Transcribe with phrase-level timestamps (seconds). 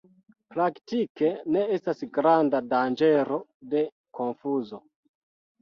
[0.53, 3.39] Praktike ne estas granda danĝero
[3.75, 3.85] de
[4.21, 4.83] konfuzo.